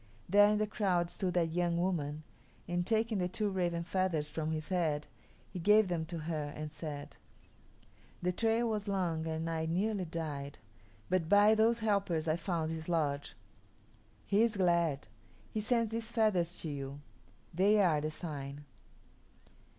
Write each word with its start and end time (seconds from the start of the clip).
There 0.27 0.49
in 0.49 0.57
the 0.57 0.65
crowd 0.65 1.11
stood 1.11 1.35
that 1.35 1.51
young 1.51 1.77
woman, 1.77 2.23
and, 2.67 2.87
taking 2.87 3.19
the 3.19 3.27
two 3.27 3.51
raven 3.51 3.83
feathers 3.83 4.27
from 4.27 4.49
his 4.51 4.69
head, 4.69 5.05
he 5.51 5.59
gave 5.59 5.89
them 5.89 6.05
to 6.07 6.17
her 6.17 6.51
and 6.55 6.71
said, 6.71 7.17
"The 8.19 8.31
trail 8.31 8.67
was 8.67 8.87
long 8.87 9.27
and 9.27 9.47
I 9.47 9.67
nearly 9.67 10.05
died, 10.05 10.57
but 11.07 11.29
by 11.29 11.53
those 11.53 11.81
helpers 11.85 12.27
I 12.27 12.35
found 12.35 12.71
his 12.71 12.89
lodge. 12.89 13.35
He 14.25 14.41
is 14.41 14.57
glad. 14.57 15.07
He 15.51 15.61
sends 15.61 15.91
these 15.91 16.11
feathers 16.11 16.57
to 16.61 16.69
you. 16.69 17.01
They 17.53 17.79
are 17.79 18.01
the 18.01 18.09
sign." 18.09 18.65